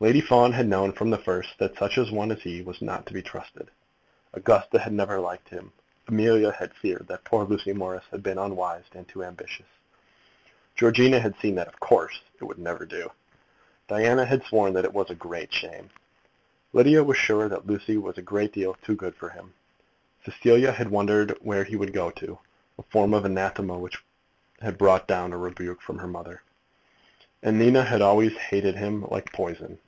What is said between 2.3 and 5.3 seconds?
as he was not to be trusted. Augusta had never